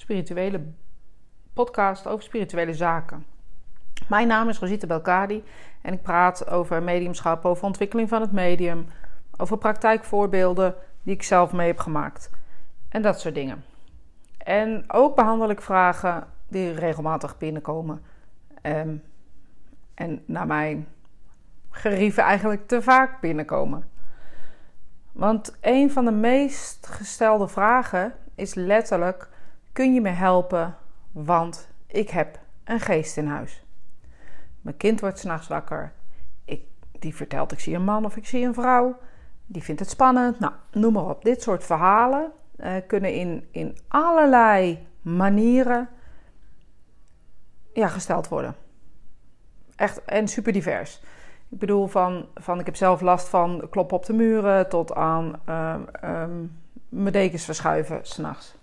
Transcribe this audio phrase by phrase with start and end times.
[0.00, 0.60] spirituele
[1.52, 3.26] podcast over spirituele zaken.
[4.08, 5.44] Mijn naam is Rosita Belkadi
[5.82, 8.86] en ik praat over mediumschap, over ontwikkeling van het medium,
[9.36, 12.30] over praktijkvoorbeelden die ik zelf mee heb gemaakt
[12.88, 13.64] en dat soort dingen.
[14.38, 18.02] En ook behandel ik vragen die regelmatig binnenkomen
[18.62, 18.96] ehm,
[19.94, 20.88] en naar mijn
[21.70, 23.88] gerieven eigenlijk te vaak binnenkomen.
[25.12, 29.28] Want een van de meest gestelde vragen is letterlijk:
[29.72, 30.76] kun je me helpen?
[31.12, 33.64] Want ik heb een geest in huis.
[34.60, 35.92] Mijn kind wordt s'nachts wakker.
[36.44, 36.62] Ik,
[36.98, 38.98] die vertelt: ik zie een man of ik zie een vrouw.
[39.46, 40.38] Die vindt het spannend.
[40.38, 41.24] Nou, noem maar op.
[41.24, 45.88] Dit soort verhalen uh, kunnen in, in allerlei manieren
[47.72, 48.54] ja, gesteld worden.
[49.76, 51.02] Echt en super divers.
[51.48, 55.40] Ik bedoel, van, van ik heb zelf last van kloppen op de muren tot aan
[55.48, 58.58] uh, um, mijn dekens verschuiven s'nachts.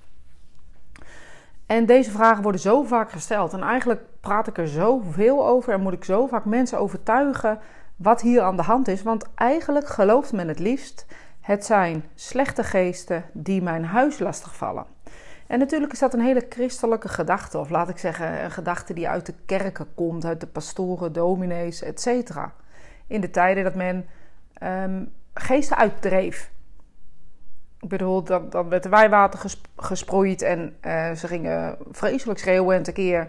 [1.67, 3.53] En deze vragen worden zo vaak gesteld.
[3.53, 7.59] En eigenlijk praat ik er zoveel over en moet ik zo vaak mensen overtuigen
[7.95, 9.03] wat hier aan de hand is.
[9.03, 11.05] Want eigenlijk gelooft men het liefst:
[11.41, 14.85] het zijn slechte geesten die mijn huis lastigvallen.
[15.47, 19.09] En natuurlijk is dat een hele christelijke gedachte, of laat ik zeggen, een gedachte die
[19.09, 22.37] uit de kerken komt, uit de pastoren, dominees, etc
[23.07, 24.05] in de tijden dat men
[24.63, 26.51] um, geesten uitdreef.
[27.79, 33.27] Ik bedoel, dat, dat werd wijwater gesproeid en uh, ze gingen vreselijk schreeuwen en tekeer.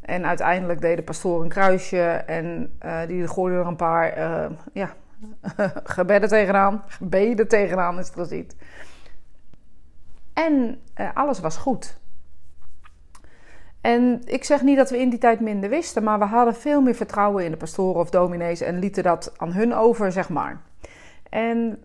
[0.00, 4.50] En uiteindelijk deed de pastoor een kruisje en uh, die gooide er een paar uh,
[4.72, 4.94] ja,
[5.84, 6.82] gebedden tegenaan.
[6.86, 8.50] Gebeden tegenaan is het gezien.
[10.32, 10.80] En
[11.14, 12.00] alles was goed.
[13.80, 16.80] En ik zeg niet dat we in die tijd minder wisten, maar we hadden veel
[16.80, 20.60] meer vertrouwen in de pastoren of dominees en lieten dat aan hun over, zeg maar.
[21.28, 21.84] En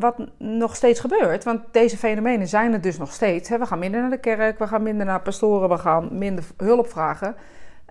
[0.00, 3.48] wat nog steeds gebeurt, want deze fenomenen zijn er dus nog steeds.
[3.48, 3.58] Hè?
[3.58, 6.86] We gaan minder naar de kerk, we gaan minder naar pastoren, we gaan minder hulp
[6.86, 7.34] vragen.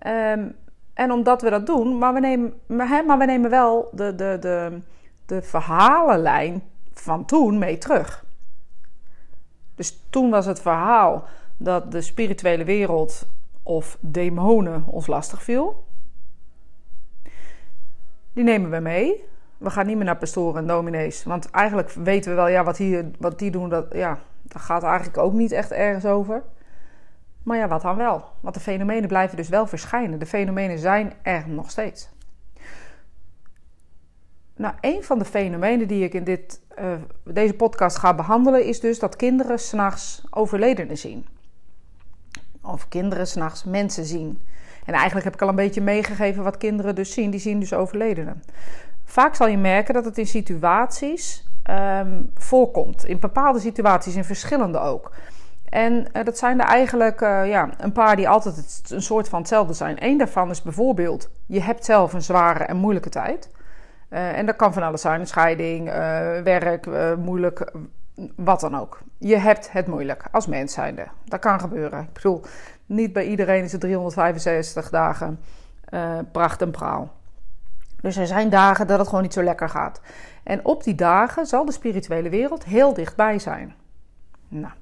[0.07, 0.55] Um,
[0.93, 4.37] en omdat we dat doen, maar we nemen, maar, maar we nemen wel de, de,
[4.39, 4.79] de,
[5.25, 6.63] de verhalenlijn
[6.93, 8.25] van toen mee terug.
[9.75, 11.23] Dus toen was het verhaal
[11.57, 13.27] dat de spirituele wereld
[13.63, 15.85] of demonen ons lastig viel.
[18.33, 19.23] Die nemen we mee.
[19.57, 21.23] We gaan niet meer naar pastoren en dominees.
[21.23, 24.83] Want eigenlijk weten we wel, ja, wat, hier, wat die doen, dat, ja, dat gaat
[24.83, 26.43] eigenlijk ook niet echt ergens over.
[27.43, 28.23] Maar ja, wat dan wel?
[28.39, 30.19] Want de fenomenen blijven dus wel verschijnen.
[30.19, 32.09] De fenomenen zijn er nog steeds.
[34.55, 36.93] Nou, een van de fenomenen die ik in dit, uh,
[37.23, 41.25] deze podcast ga behandelen is dus dat kinderen s'nachts overledenen zien
[42.63, 44.41] of kinderen s'nachts mensen zien.
[44.85, 47.29] En eigenlijk heb ik al een beetje meegegeven wat kinderen dus zien.
[47.29, 48.43] Die zien dus overledenen.
[49.05, 53.05] Vaak zal je merken dat het in situaties um, voorkomt.
[53.05, 55.11] In bepaalde situaties, in verschillende ook.
[55.69, 59.39] En uh, dat zijn er eigenlijk uh, ja, een paar die altijd een soort van
[59.39, 59.97] hetzelfde zijn.
[59.99, 63.49] Eén daarvan is bijvoorbeeld: je hebt zelf een zware en moeilijke tijd.
[64.09, 65.89] Uh, en dat kan van alles zijn: scheiding,
[66.43, 66.87] werk,
[67.17, 67.71] moeilijk,
[68.35, 68.99] wat dan ook.
[69.17, 71.07] Je hebt het moeilijk als mens zijnde.
[71.25, 72.01] Dat kan gebeuren.
[72.01, 72.41] Ik bedoel,
[72.85, 75.39] niet bij iedereen is het 365 dagen
[76.31, 77.11] pracht en praal.
[78.03, 80.01] Dus er zijn dagen dat het gewoon niet zo lekker gaat.
[80.43, 83.75] En op die dagen zal de spirituele wereld heel dichtbij zijn.
[84.47, 84.73] Nou,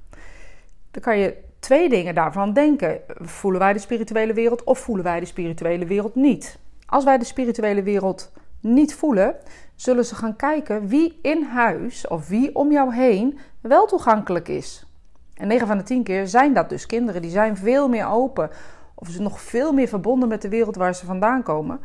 [0.90, 3.00] dan kan je twee dingen daarvan denken.
[3.08, 6.58] Voelen wij de spirituele wereld of voelen wij de spirituele wereld niet?
[6.86, 9.34] Als wij de spirituele wereld niet voelen,
[9.74, 14.86] zullen ze gaan kijken wie in huis of wie om jou heen wel toegankelijk is.
[15.34, 17.22] En 9 van de 10 keer zijn dat dus kinderen.
[17.22, 18.50] Die zijn veel meer open.
[18.94, 21.80] Of ze nog veel meer verbonden met de wereld waar ze vandaan komen.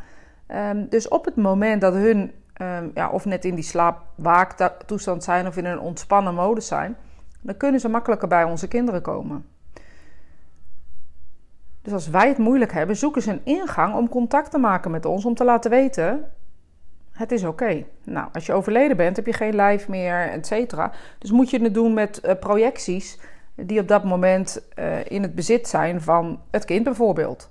[0.54, 5.46] Um, dus op het moment dat hun, um, ja, of net in die slaapwaaktoestand zijn
[5.46, 6.96] of in een ontspannen modus zijn,
[7.40, 9.46] dan kunnen ze makkelijker bij onze kinderen komen.
[11.82, 15.04] Dus als wij het moeilijk hebben, zoeken ze een ingang om contact te maken met
[15.04, 16.30] ons, om te laten weten
[17.18, 17.84] het is oké.
[18.04, 20.92] Nou, als je overleden bent, heb je geen lijf meer, et cetera.
[21.18, 23.18] Dus moet je het doen met uh, projecties
[23.54, 27.50] die op dat moment uh, in het bezit zijn van het kind bijvoorbeeld.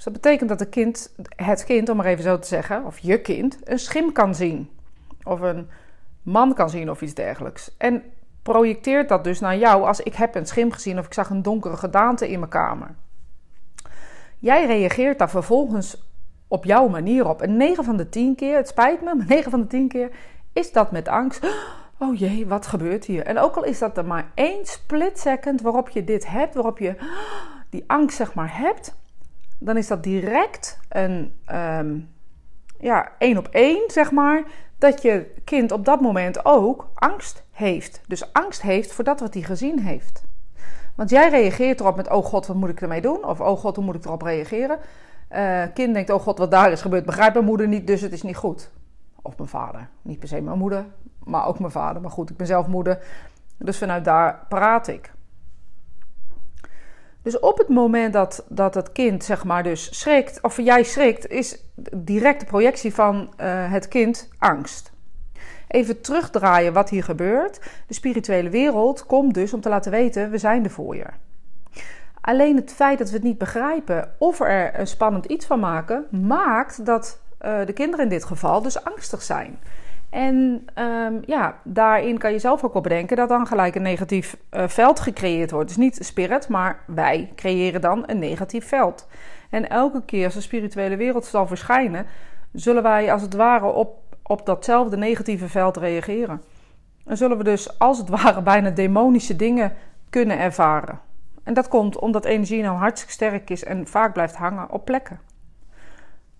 [0.00, 2.98] Dus dat betekent dat het kind, het kind, om maar even zo te zeggen, of
[2.98, 4.70] je kind, een schim kan zien.
[5.22, 5.68] Of een
[6.22, 7.76] man kan zien of iets dergelijks.
[7.76, 8.02] En
[8.42, 11.42] projecteert dat dus naar jou als ik heb een schim gezien of ik zag een
[11.42, 12.94] donkere gedaante in mijn kamer.
[14.38, 16.08] Jij reageert daar vervolgens
[16.48, 17.42] op jouw manier op.
[17.42, 20.10] En 9 van de 10 keer, het spijt me, maar 9 van de 10 keer
[20.52, 21.46] is dat met angst.
[22.02, 23.26] Oh jee, wat gebeurt hier?
[23.26, 26.78] En ook al is dat er maar één split second waarop je dit hebt, waarop
[26.78, 26.96] je
[27.70, 28.98] die angst zeg maar hebt,
[29.60, 32.08] dan is dat direct een um,
[32.78, 34.42] ja, één op één zeg maar,
[34.78, 38.00] dat je kind op dat moment ook angst heeft.
[38.06, 40.24] Dus angst heeft voor dat wat hij gezien heeft.
[40.94, 43.24] Want jij reageert erop met: Oh god, wat moet ik ermee doen?
[43.24, 44.78] Of Oh god, hoe moet ik erop reageren?
[45.32, 48.12] Uh, kind denkt: Oh god, wat daar is gebeurd, begrijpt mijn moeder niet, dus het
[48.12, 48.70] is niet goed.
[49.22, 49.88] Of mijn vader.
[50.02, 50.84] Niet per se mijn moeder,
[51.24, 52.02] maar ook mijn vader.
[52.02, 52.98] Maar goed, ik ben zelf moeder.
[53.56, 55.12] Dus vanuit daar praat ik.
[57.22, 61.28] Dus op het moment dat, dat het kind, zeg maar, dus schrikt, of jij schrikt,
[61.28, 61.64] is
[61.94, 64.92] directe projectie van uh, het kind angst.
[65.68, 67.60] Even terugdraaien wat hier gebeurt.
[67.86, 71.06] De spirituele wereld komt dus om te laten weten: we zijn er voor je.
[72.20, 76.06] Alleen het feit dat we het niet begrijpen of er een spannend iets van maken,
[76.10, 79.58] maakt dat uh, de kinderen in dit geval dus angstig zijn.
[80.10, 84.36] En um, ja, daarin kan je zelf ook op bedenken dat dan gelijk een negatief
[84.50, 85.68] uh, veld gecreëerd wordt.
[85.68, 89.08] Dus niet spirit, maar wij creëren dan een negatief veld.
[89.50, 92.06] En elke keer als de spirituele wereld zal verschijnen,
[92.52, 96.42] zullen wij als het ware op, op datzelfde negatieve veld reageren.
[97.04, 99.72] En zullen we dus als het ware bijna demonische dingen
[100.10, 101.00] kunnen ervaren.
[101.42, 105.20] En dat komt omdat energie nou hartstikke sterk is en vaak blijft hangen op plekken.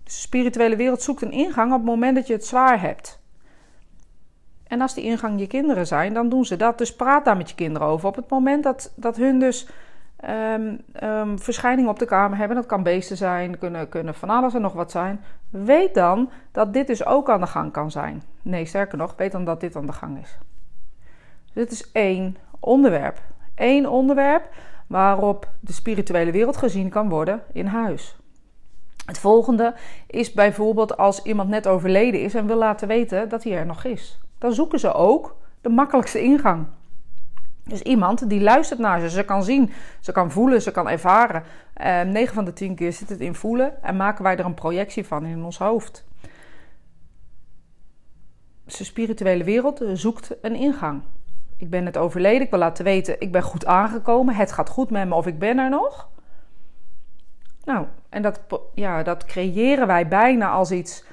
[0.03, 3.20] Dus de spirituele wereld zoekt een ingang op het moment dat je het zwaar hebt.
[4.71, 6.77] En als die ingang je kinderen zijn, dan doen ze dat.
[6.77, 8.07] Dus praat daar met je kinderen over.
[8.07, 9.67] Op het moment dat, dat hun dus
[10.29, 14.53] um, um, verschijningen op de kamer hebben, dat kan beesten zijn, kunnen, kunnen van alles
[14.53, 15.21] en nog wat zijn.
[15.49, 18.23] Weet dan dat dit dus ook aan de gang kan zijn.
[18.41, 20.37] Nee, sterker nog, weet dan dat dit aan de gang is.
[21.45, 23.19] Dus dit is één onderwerp.
[23.55, 24.49] Eén onderwerp
[24.87, 28.15] waarop de spirituele wereld gezien kan worden in huis.
[29.05, 29.73] Het volgende
[30.07, 33.83] is bijvoorbeeld als iemand net overleden is en wil laten weten dat hij er nog
[33.83, 36.67] is dan zoeken ze ook de makkelijkste ingang.
[37.63, 39.09] Dus iemand die luistert naar ze.
[39.09, 41.43] Ze kan zien, ze kan voelen, ze kan ervaren.
[41.73, 44.53] Ehm, 9 van de 10 keer zit het in voelen en maken wij er een
[44.53, 46.05] projectie van in ons hoofd.
[48.65, 51.01] Dus de spirituele wereld zoekt een ingang.
[51.57, 54.89] Ik ben net overleden, ik wil laten weten, ik ben goed aangekomen, het gaat goed
[54.89, 56.09] met me of ik ben er nog.
[57.63, 58.41] Nou, en dat,
[58.73, 61.03] ja, dat creëren wij bijna als iets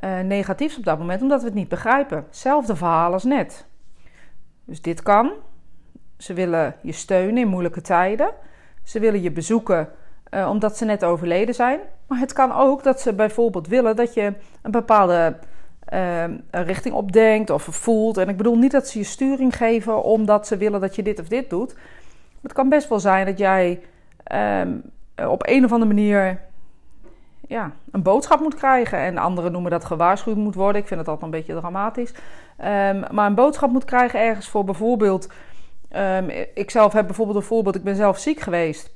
[0.00, 2.24] uh, negatiefs op dat moment, omdat we het niet begrijpen.
[2.26, 3.66] Hetzelfde verhaal als net.
[4.64, 5.32] Dus dit kan.
[6.18, 8.30] Ze willen je steunen in moeilijke tijden.
[8.82, 9.88] Ze willen je bezoeken
[10.30, 11.80] uh, omdat ze net overleden zijn.
[12.06, 15.36] Maar het kan ook dat ze bijvoorbeeld willen dat je een bepaalde
[15.92, 18.16] uh, richting opdenkt of voelt.
[18.16, 21.20] En ik bedoel niet dat ze je sturing geven omdat ze willen dat je dit
[21.20, 21.76] of dit doet.
[22.42, 23.80] Het kan best wel zijn dat jij
[24.24, 24.76] ehm,
[25.26, 26.40] op een of andere manier
[27.52, 28.98] ja, een boodschap moet krijgen.
[28.98, 30.80] En anderen noemen dat gewaarschuwd moet worden.
[30.80, 32.10] Ik vind het altijd een beetje dramatisch.
[32.10, 35.32] Um, maar een boodschap moet krijgen ergens voor bijvoorbeeld.
[35.96, 37.74] Um, ik zelf heb bijvoorbeeld een voorbeeld.
[37.74, 38.92] Ik ben zelf ziek geweest.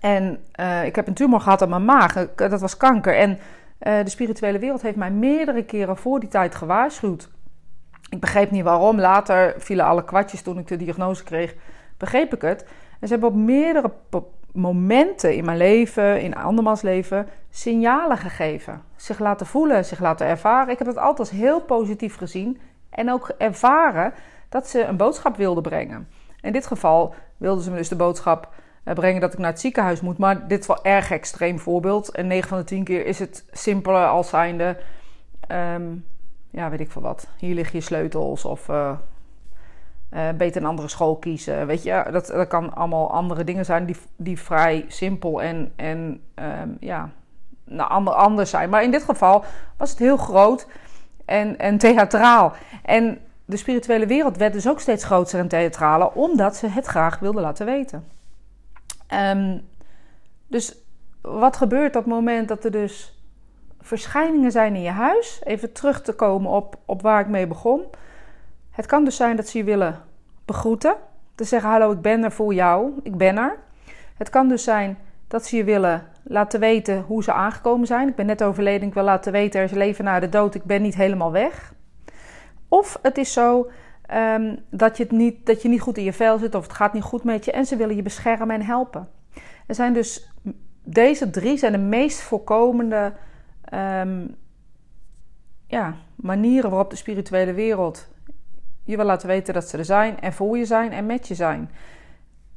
[0.00, 2.34] En uh, ik heb een tumor gehad aan mijn maag.
[2.34, 3.16] Dat was kanker.
[3.16, 7.30] En uh, de spirituele wereld heeft mij meerdere keren voor die tijd gewaarschuwd.
[8.10, 9.00] Ik begreep niet waarom.
[9.00, 11.54] Later vielen alle kwartjes toen ik de diagnose kreeg.
[11.96, 12.66] Begreep ik het.
[13.00, 13.92] En ze hebben op meerdere
[14.58, 18.82] momenten in mijn leven, in andermans leven, signalen gegeven.
[18.96, 20.72] Zich laten voelen, zich laten ervaren.
[20.72, 22.60] Ik heb het altijd heel positief gezien
[22.90, 24.12] en ook ervaren
[24.48, 26.08] dat ze een boodschap wilden brengen.
[26.40, 28.48] In dit geval wilden ze me dus de boodschap
[28.84, 30.18] eh, brengen dat ik naar het ziekenhuis moet.
[30.18, 32.10] Maar dit is wel erg extreem voorbeeld.
[32.10, 34.76] En 9 van de 10 keer is het simpeler als zijnde...
[35.52, 36.04] Um,
[36.50, 37.28] ja, weet ik veel wat.
[37.38, 38.68] Hier liggen je sleutels of...
[38.68, 38.90] Uh,
[40.12, 41.66] uh, beter een andere school kiezen.
[41.66, 46.20] Weet je, dat, dat kan allemaal andere dingen zijn die, die vrij simpel en, en
[46.34, 47.10] um, ja,
[47.64, 48.70] nou, ander, anders zijn.
[48.70, 49.44] Maar in dit geval
[49.76, 50.66] was het heel groot
[51.24, 52.52] en, en theatraal.
[52.82, 57.18] En de spirituele wereld werd dus ook steeds groter en theatraler, omdat ze het graag
[57.18, 58.04] wilden laten weten.
[59.14, 59.68] Um,
[60.46, 60.76] dus
[61.20, 63.22] wat gebeurt op het moment dat er dus
[63.80, 65.40] verschijningen zijn in je huis?
[65.44, 67.82] Even terug te komen op, op waar ik mee begon.
[68.70, 70.04] Het kan dus zijn dat ze je willen
[70.48, 70.96] begroeten.
[71.34, 72.92] Te zeggen: Hallo, ik ben er voor jou.
[73.02, 73.58] Ik ben er.
[74.16, 78.08] Het kan dus zijn dat ze je willen laten weten hoe ze aangekomen zijn.
[78.08, 78.88] Ik ben net overleden.
[78.88, 80.54] Ik wil laten weten: er is leven na de dood.
[80.54, 81.74] Ik ben niet helemaal weg.
[82.68, 83.70] Of het is zo
[84.14, 86.72] um, dat, je het niet, dat je niet goed in je vel zit of het
[86.72, 89.08] gaat niet goed met je en ze willen je beschermen en helpen.
[89.66, 90.30] Er zijn dus
[90.84, 93.12] deze drie zijn de meest voorkomende
[93.74, 94.36] um,
[95.66, 98.08] ja, manieren waarop de spirituele wereld
[98.88, 101.34] je wil laten weten dat ze er zijn en voor je zijn en met je
[101.34, 101.70] zijn.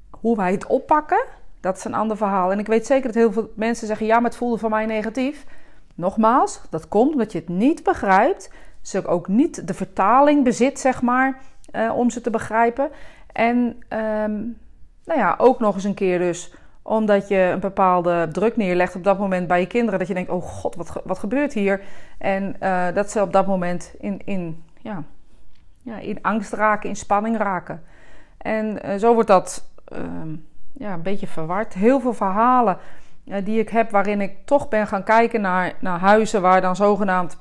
[0.10, 1.24] Hoe wij het oppakken,
[1.60, 2.52] dat is een ander verhaal.
[2.52, 4.86] En ik weet zeker dat heel veel mensen zeggen: ja, maar het voelde voor mij
[4.86, 5.46] negatief.
[5.96, 8.52] Nogmaals, dat komt omdat je het niet begrijpt.
[8.82, 11.40] Ze ook niet de vertaling bezit, zeg maar,
[11.76, 12.90] uh, om ze te begrijpen.
[13.32, 13.58] En
[13.90, 14.58] um,
[15.06, 19.04] nou ja, ook nog eens een keer dus omdat je een bepaalde druk neerlegt op
[19.04, 20.00] dat moment bij je kinderen.
[20.00, 21.82] Dat je denkt, oh god, wat, wat gebeurt hier?
[22.18, 25.04] En uh, dat ze op dat moment in, in ja,
[25.82, 27.84] ja, in angst raken, in spanning raken.
[28.38, 30.36] En uh, zo wordt dat ehm,
[30.74, 31.74] ja, een beetje verward.
[31.74, 32.78] Heel veel verhalen
[33.26, 36.76] uh, die ik heb waarin ik toch ben gaan kijken naar, naar huizen waar dan
[36.76, 37.38] zogenaamd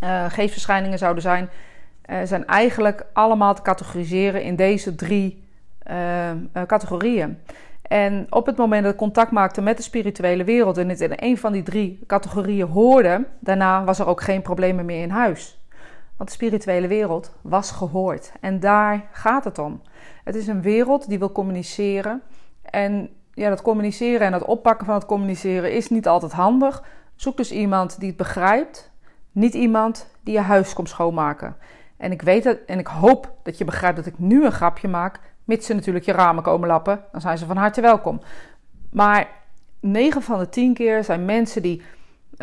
[0.00, 1.48] uh, geestverschijningen zouden zijn,
[2.24, 5.44] zijn eigenlijk allemaal te categoriseren in deze drie
[6.66, 7.38] categorieën.
[7.82, 11.12] En op het moment dat ik contact maakte met de spirituele wereld en het in
[11.16, 15.59] een van die drie categorieën hoorde, daarna was er ook geen problemen meer in huis.
[16.20, 18.32] Want de spirituele wereld was gehoord.
[18.40, 19.82] En daar gaat het om.
[20.24, 22.22] Het is een wereld die wil communiceren.
[22.62, 26.84] En ja, dat communiceren en het oppakken van het communiceren is niet altijd handig.
[27.14, 28.90] Zoek dus iemand die het begrijpt.
[29.32, 31.56] Niet iemand die je huis komt schoonmaken.
[31.96, 34.88] En ik weet het en ik hoop dat je begrijpt dat ik nu een grapje
[34.88, 35.20] maak.
[35.44, 38.20] Mits ze natuurlijk je ramen komen lappen, dan zijn ze van harte welkom.
[38.90, 39.28] Maar
[39.80, 41.82] 9 van de 10 keer zijn mensen die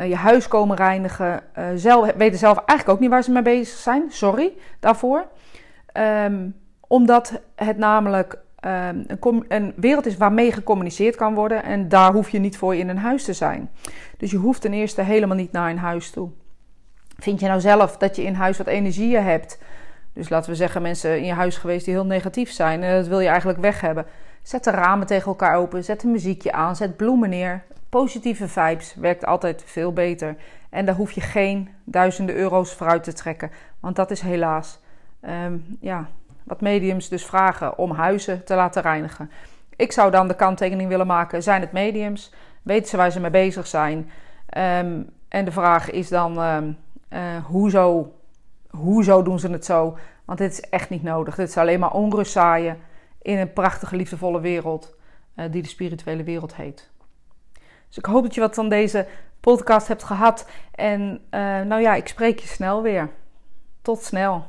[0.03, 3.77] je huis komen reinigen, uh, zelf, weten zelf eigenlijk ook niet waar ze mee bezig
[3.77, 4.03] zijn.
[4.09, 5.27] Sorry daarvoor.
[6.25, 6.55] Um,
[6.87, 11.63] omdat het namelijk um, een, een, wereld is waarmee gecommuniceerd kan worden.
[11.63, 13.69] En daar hoef je niet voor in een huis te zijn.
[14.17, 16.29] Dus je hoeft ten eerste helemaal niet naar een huis toe.
[17.17, 19.59] Vind je nou zelf dat je in huis wat energieën hebt?
[20.13, 22.83] Dus laten we zeggen, mensen in je huis geweest die heel negatief zijn.
[22.83, 24.05] En dat wil je eigenlijk weg hebben.
[24.47, 25.83] Zet de ramen tegen elkaar open.
[25.83, 26.75] Zet een muziekje aan.
[26.75, 27.63] Zet bloemen neer.
[27.89, 30.35] Positieve vibes werkt altijd veel beter.
[30.69, 33.51] En daar hoef je geen duizenden euro's voor uit te trekken.
[33.79, 34.79] Want dat is helaas
[35.45, 36.07] um, ja,
[36.43, 39.31] wat mediums dus vragen om huizen te laten reinigen.
[39.75, 42.33] Ik zou dan de kanttekening willen maken: zijn het mediums?
[42.61, 43.97] Weten ze waar ze mee bezig zijn?
[44.57, 46.77] Um, en de vraag is dan: um,
[47.09, 48.13] uh, hoezo
[48.69, 49.97] hoezo doen ze het zo?
[50.25, 51.35] Want dit is echt niet nodig.
[51.35, 52.77] Dit is alleen maar onrust zaaien
[53.21, 54.95] in een prachtige, liefdevolle wereld
[55.35, 56.89] uh, die de spirituele wereld heet.
[57.87, 59.07] Dus ik hoop dat je wat van deze
[59.39, 60.49] podcast hebt gehad.
[60.71, 63.09] En uh, nou ja, ik spreek je snel weer.
[63.81, 64.45] Tot snel.